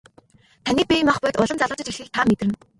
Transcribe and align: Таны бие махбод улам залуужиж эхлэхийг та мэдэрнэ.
Таны 0.69 0.85
бие 0.91 1.03
махбод 1.09 1.33
улам 1.41 1.55
залуужиж 1.59 1.85
эхлэхийг 1.87 2.09
та 2.15 2.21
мэдэрнэ. 2.29 2.55